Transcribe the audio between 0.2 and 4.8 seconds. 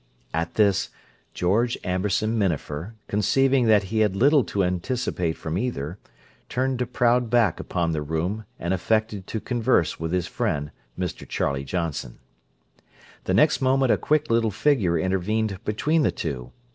At this, George Amberson Minafer, conceiving that he had little to